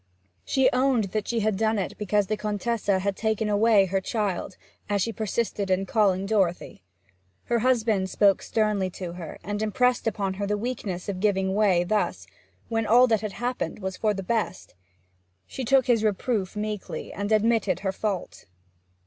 She 0.43 0.67
owned 0.73 1.11
that 1.11 1.27
she 1.27 1.41
had 1.41 1.55
done 1.57 1.77
it 1.77 1.95
because 1.99 2.25
the 2.25 2.35
Contessa 2.35 2.97
had 2.97 3.15
taken 3.15 3.49
away 3.49 3.85
her 3.85 4.01
child, 4.01 4.57
as 4.89 5.03
she 5.03 5.13
persisted 5.13 5.69
in 5.69 5.85
calling 5.85 6.25
Dorothy. 6.25 6.81
Her 7.43 7.59
husband 7.59 8.09
spoke 8.09 8.41
sternly 8.41 8.89
to 8.89 9.11
her, 9.13 9.37
and 9.43 9.61
impressed 9.61 10.07
upon 10.07 10.33
her 10.41 10.47
the 10.47 10.57
weakness 10.57 11.07
of 11.07 11.19
giving 11.19 11.53
way 11.53 11.83
thus, 11.83 12.25
when 12.67 12.87
all 12.87 13.05
that 13.05 13.21
had 13.21 13.33
happened 13.33 13.77
was 13.77 13.95
for 13.95 14.15
the 14.15 14.23
best. 14.23 14.73
She 15.45 15.63
took 15.63 15.85
his 15.85 16.03
reproof 16.03 16.55
meekly, 16.55 17.13
and 17.13 17.31
admitted 17.31 17.81
her 17.81 17.91
fault. 17.91 18.47